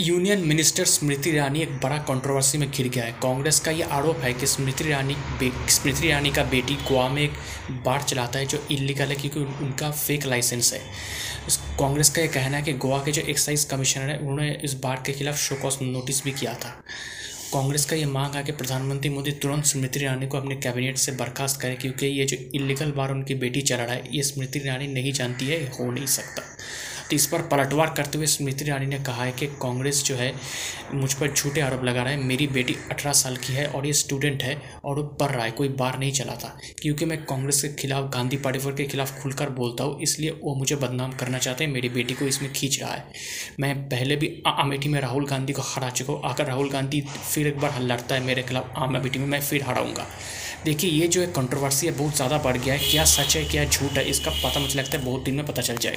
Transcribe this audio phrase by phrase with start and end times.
[0.00, 4.18] Union minister Smriti Irani एक बड़ा controversy में घिर गया है। कांग्रेस का ये आरोप
[4.18, 5.16] है कि स्मृति ईरानी
[5.68, 7.32] स्मृति ईरानी का बेटी गोवा में एक
[7.84, 10.80] बार चलाता है जो इलीगल है क्योंकि उनका फेक लाइसेंस है।
[11.78, 15.02] कांग्रेस का ये कहना है कि गोवा के जो एक्साइज कमिश्नर है, उन्होंने इस बार
[15.06, 16.70] के खिलाफ शोकॉस नोटिस भी किया था।
[17.52, 21.12] कांग्रेस का ये मांग है कि प्रधानमंत्री मोदी तुरंत स्मृति ईरानी को अपने कैबिनेट से
[21.12, 24.86] बर्खास्त करें क्योंकि ये जो इलीगल बार उनकी बेटी चला रहा है, ये स्मृति ईरानी
[24.86, 26.42] नहीं जानती है, हो नहीं सकता।
[27.10, 30.32] तो इस पर पलटवार करते हुए स्मृति ईरानी ने कहा है कि कांग्रेस जो है,
[30.94, 33.92] मुझ पर झूठे आरोप लगा रहा है। मेरी बेटी अठारह साल की है और ये
[33.94, 36.48] स्टूडेंट है और वो पढ़ रहा है, कोई बार नहीं चलाता
[36.82, 40.76] क्योंकि मैं कांग्रेस के खिलाफ, गांधी पार्टी के खिलाफ खुलकर बोलता हूँ, इसलिए वो मुझे
[40.76, 43.04] बदनाम करना चाहते हैं, मेरी बेटी को इसमें खींच रहा है।
[43.60, 47.46] मैं पहले भी अमेठी में राहुल गांधी को हरा चुका हूँ। अगर राहुल गांधी फिर
[47.46, 50.06] एक बार लड़ता है मेरे खिलाफ, आम अमेठी में, मैं फिर हराऊँगा।
[50.64, 53.64] देखिए, ये जो है कंट्रोवर्सी है, बहुत ज़्यादा बढ़ गया है। क्या सच है, क्या
[53.64, 55.96] झूठ है, इसका पता मुझे लगता है, बहुत दिन में पता चल जाएगा।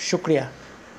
[0.00, 0.50] शुक्रिया।